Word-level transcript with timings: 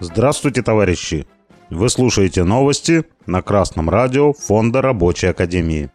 Здравствуйте, 0.00 0.62
товарищи! 0.62 1.26
Вы 1.70 1.88
слушаете 1.88 2.44
новости 2.44 3.04
на 3.26 3.40
Красном 3.40 3.88
радио 3.88 4.32
Фонда 4.32 4.82
Рабочей 4.82 5.28
Академии. 5.28 5.90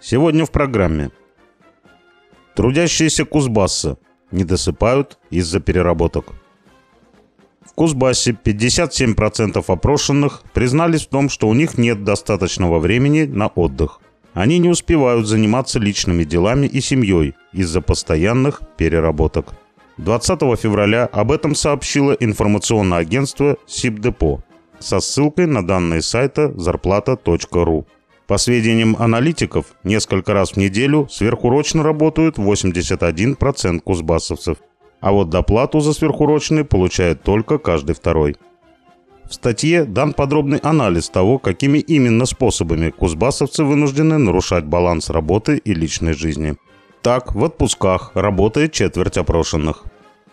Сегодня 0.00 0.44
в 0.44 0.50
программе. 0.50 1.10
Трудящиеся 2.54 3.24
Кузбасса 3.24 3.98
не 4.30 4.44
досыпают 4.44 5.18
из-за 5.30 5.60
переработок. 5.60 6.32
В 7.64 7.72
Кузбассе 7.72 8.32
57% 8.32 9.64
опрошенных 9.66 10.42
признались 10.52 11.06
в 11.06 11.10
том, 11.10 11.28
что 11.28 11.48
у 11.48 11.54
них 11.54 11.78
нет 11.78 12.04
достаточного 12.04 12.78
времени 12.78 13.24
на 13.24 13.48
отдых. 13.48 14.00
Они 14.34 14.58
не 14.58 14.68
успевают 14.68 15.28
заниматься 15.28 15.78
личными 15.78 16.24
делами 16.24 16.66
и 16.66 16.80
семьей 16.80 17.34
из-за 17.52 17.80
постоянных 17.80 18.62
переработок. 18.76 19.54
20 19.98 20.40
февраля 20.58 21.08
об 21.12 21.30
этом 21.30 21.54
сообщило 21.54 22.12
информационное 22.12 22.98
агентство 22.98 23.56
СИП-Депо 23.66 24.42
со 24.80 24.98
ссылкой 24.98 25.46
на 25.46 25.64
данные 25.64 26.02
сайта 26.02 26.52
зарплата.ру. 26.56 27.86
По 28.26 28.38
сведениям 28.38 28.96
аналитиков, 28.98 29.66
несколько 29.84 30.34
раз 30.34 30.52
в 30.52 30.56
неделю 30.56 31.06
сверхурочно 31.10 31.84
работают 31.84 32.36
81% 32.38 33.80
кузбассовцев, 33.80 34.58
а 35.00 35.12
вот 35.12 35.30
доплату 35.30 35.78
за 35.80 35.92
сверхурочные 35.92 36.64
получает 36.64 37.22
только 37.22 37.58
каждый 37.58 37.94
второй. 37.94 38.36
В 39.28 39.34
статье 39.34 39.84
дан 39.84 40.12
подробный 40.12 40.58
анализ 40.58 41.08
того, 41.08 41.38
какими 41.38 41.78
именно 41.78 42.26
способами 42.26 42.90
кузбассовцы 42.90 43.64
вынуждены 43.64 44.18
нарушать 44.18 44.64
баланс 44.64 45.10
работы 45.10 45.56
и 45.58 45.74
личной 45.74 46.12
жизни– 46.12 46.56
так, 47.04 47.34
в 47.34 47.44
отпусках 47.44 48.12
работает 48.14 48.72
четверть 48.72 49.18
опрошенных. 49.18 49.84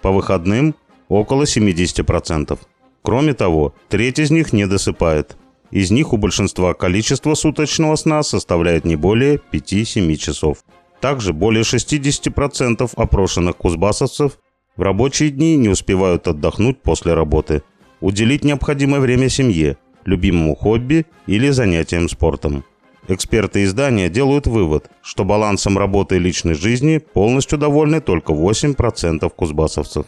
По 0.01 0.09
выходным– 0.09 0.73
около 1.09 1.43
70%. 1.43 2.57
Кроме 3.01 3.33
того, 3.33 3.73
треть 3.89 4.19
из 4.19 4.31
них 4.31 4.53
не 4.53 4.65
досыпает. 4.65 5.35
Из 5.71 5.91
них 5.91 6.13
у 6.13 6.17
большинства 6.17 6.73
количество 6.73 7.33
суточного 7.35 7.97
сна 7.97 8.23
составляет 8.23 8.85
не 8.85 8.95
более 8.95 9.41
5-7 9.51 10.15
часов. 10.15 10.59
Также 11.01 11.33
более 11.33 11.63
60% 11.63 12.89
опрошенных 12.95 13.57
кузбассовцев 13.57 14.37
в 14.77 14.81
рабочие 14.81 15.29
дни 15.29 15.57
не 15.57 15.67
успевают 15.67 16.29
отдохнуть 16.29 16.81
после 16.81 17.13
работы, 17.13 17.63
уделить 18.01 18.43
необходимое 18.43 18.99
время 18.99 19.29
семье, 19.29 19.77
любимому 20.03 20.55
хобби 20.55 21.05
или 21.27 21.49
занятиям 21.49 22.09
спортом. 22.09 22.65
Эксперты 23.07 23.63
издания 23.63 24.09
делают 24.09 24.47
вывод, 24.47 24.89
что 25.01 25.23
балансом 25.23 25.77
работы 25.77 26.17
и 26.17 26.19
личной 26.19 26.53
жизни 26.53 26.99
полностью 26.99 27.57
довольны 27.57 27.99
только 28.01 28.33
8% 28.33 29.29
кузбассовцев. 29.35 30.05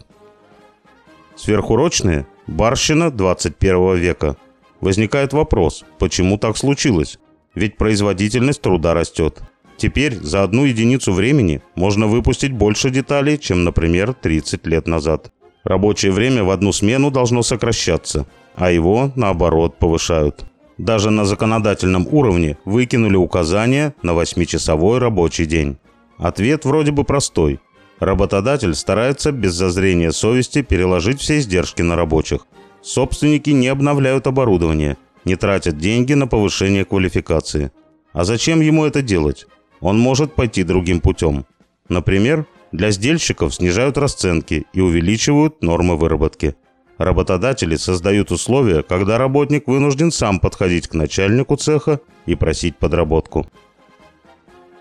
Сверхурочные– 1.36 2.26
барщина 2.46 3.10
21 3.10 3.96
века. 3.96 4.36
Возникает 4.80 5.32
вопрос, 5.32 5.84
почему 5.98 6.38
так 6.38 6.56
случилось? 6.56 7.18
Ведь 7.54 7.76
производительность 7.76 8.60
труда 8.60 8.94
растет. 8.94 9.40
Теперь 9.76 10.14
за 10.14 10.44
одну 10.44 10.64
единицу 10.64 11.12
времени 11.12 11.60
можно 11.74 12.06
выпустить 12.06 12.52
больше 12.52 12.90
деталей, 12.90 13.38
чем, 13.38 13.64
например, 13.64 14.14
30 14.14 14.66
лет 14.66 14.86
назад. 14.86 15.32
Рабочее 15.64 16.12
время 16.12 16.44
в 16.44 16.50
одну 16.50 16.72
смену 16.72 17.10
должно 17.10 17.42
сокращаться, 17.42 18.26
а 18.54 18.70
его, 18.70 19.10
наоборот, 19.16 19.78
повышают. 19.78 20.44
Даже 20.76 21.10
на 21.10 21.24
законодательном 21.24 22.06
уровне 22.10 22.58
выкинули 22.64 23.16
указание 23.16 23.94
на 24.02 24.10
8-часовой 24.10 24.98
рабочий 24.98 25.46
день. 25.46 25.78
Ответ 26.18 26.64
вроде 26.64 26.92
бы 26.92 27.04
простой. 27.04 27.60
Работодатель 27.98 28.74
старается 28.74 29.32
без 29.32 29.54
зазрения 29.54 30.10
совести 30.10 30.62
переложить 30.62 31.20
все 31.20 31.38
издержки 31.38 31.80
на 31.80 31.96
рабочих. 31.96 32.46
Собственники 32.82 33.50
не 33.50 33.68
обновляют 33.68 34.26
оборудование, 34.26 34.98
не 35.24 35.36
тратят 35.36 35.78
деньги 35.78 36.12
на 36.12 36.26
повышение 36.26 36.84
квалификации. 36.84 37.72
А 38.12 38.24
зачем 38.24 38.60
ему 38.60 38.84
это 38.84 39.00
делать? 39.00 39.46
Он 39.80 39.98
может 39.98 40.34
пойти 40.34 40.64
другим 40.64 41.00
путем. 41.00 41.46
Например, 41.88 42.46
для 42.74 42.90
сдельщиков 42.90 43.54
снижают 43.54 43.96
расценки 43.96 44.66
и 44.72 44.80
увеличивают 44.80 45.62
нормы 45.62 45.96
выработки. 45.96 46.56
Работодатели 46.98 47.76
создают 47.76 48.32
условия, 48.32 48.82
когда 48.82 49.16
работник 49.16 49.68
вынужден 49.68 50.10
сам 50.10 50.40
подходить 50.40 50.88
к 50.88 50.94
начальнику 50.94 51.54
цеха 51.54 52.00
и 52.26 52.34
просить 52.34 52.76
подработку. 52.76 53.46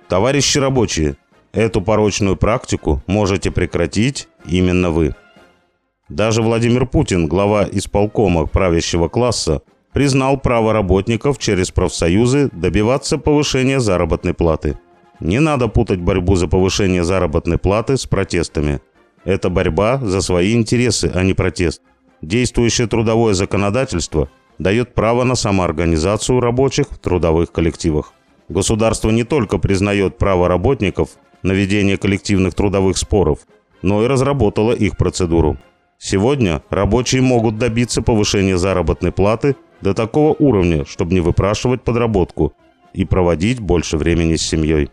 Товарищи 0.07 0.57
рабочие, 0.57 1.17
эту 1.51 1.81
порочную 1.81 2.35
практику 2.35 3.03
можете 3.05 3.51
прекратить 3.51 4.27
именно 4.45 4.89
вы. 4.89 5.13
Даже 6.09 6.41
Владимир 6.41 6.87
Путин, 6.87 7.27
глава 7.27 7.67
исполкома 7.71 8.47
правящего 8.47 9.07
класса, 9.07 9.61
признал 9.91 10.37
право 10.37 10.73
работников 10.73 11.37
через 11.37 11.69
профсоюзы 11.69 12.49
добиваться 12.53 13.19
повышения 13.19 13.79
заработной 13.79 14.33
платы. 14.33 14.79
Не 15.19 15.39
надо 15.39 15.67
путать 15.67 15.99
борьбу 15.99 16.35
за 16.35 16.47
повышение 16.47 17.03
заработной 17.03 17.57
платы 17.57 17.97
с 17.97 18.05
протестами. 18.05 18.81
Это 19.23 19.49
борьба 19.49 19.99
за 19.99 20.21
свои 20.21 20.53
интересы, 20.53 21.11
а 21.13 21.23
не 21.23 21.33
протест. 21.33 21.81
Действующее 22.21 22.87
трудовое 22.87 23.33
законодательство 23.33 24.29
дает 24.59 24.93
право 24.93 25.23
на 25.23 25.35
самоорганизацию 25.35 26.39
рабочих 26.39 26.87
в 26.89 26.97
трудовых 26.97 27.51
коллективах. 27.51 28.13
Государство 28.49 29.09
не 29.09 29.23
только 29.23 29.57
признает 29.57 30.17
право 30.17 30.47
работников 30.47 31.09
на 31.41 31.51
ведение 31.51 31.97
коллективных 31.97 32.53
трудовых 32.53 32.97
споров, 32.97 33.39
но 33.81 34.03
и 34.03 34.07
разработало 34.07 34.73
их 34.73 34.97
процедуру. 34.97 35.57
Сегодня 35.97 36.61
рабочие 36.69 37.21
могут 37.21 37.57
добиться 37.57 38.01
повышения 38.01 38.57
заработной 38.57 39.11
платы 39.11 39.55
до 39.81 39.93
такого 39.93 40.35
уровня, 40.37 40.85
чтобы 40.85 41.13
не 41.13 41.21
выпрашивать 41.21 41.81
подработку 41.81 42.53
и 42.93 43.05
проводить 43.05 43.59
больше 43.59 43.97
времени 43.97 44.35
с 44.35 44.41
семьей. 44.41 44.89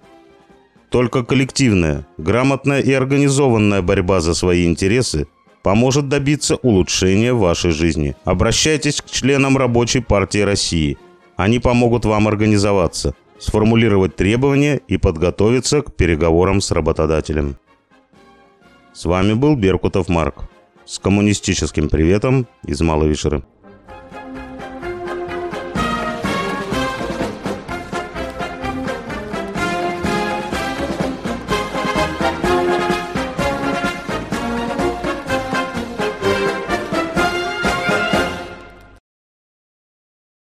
Только 0.90 1.22
коллективная, 1.22 2.04
грамотная 2.18 2.80
и 2.80 2.92
организованная 2.92 3.80
борьба 3.80 4.20
за 4.20 4.34
свои 4.34 4.66
интересы 4.66 5.28
поможет 5.62 6.08
добиться 6.08 6.56
улучшения 6.56 7.32
вашей 7.32 7.70
жизни. 7.70 8.16
Обращайтесь 8.24 9.00
к 9.00 9.06
членам 9.06 9.56
Рабочей 9.56 10.00
партии 10.00 10.40
России. 10.40 10.98
Они 11.36 11.60
помогут 11.60 12.04
вам 12.04 12.26
организоваться, 12.26 13.14
сформулировать 13.38 14.16
требования 14.16 14.80
и 14.88 14.96
подготовиться 14.96 15.82
к 15.82 15.94
переговорам 15.94 16.60
с 16.60 16.72
работодателем. 16.72 17.56
С 18.92 19.04
вами 19.04 19.34
был 19.34 19.54
Беркутов 19.54 20.08
Марк. 20.08 20.50
С 20.84 20.98
коммунистическим 20.98 21.88
приветом 21.88 22.48
из 22.66 22.80
Малой 22.80 23.08
Вишеры. 23.10 23.44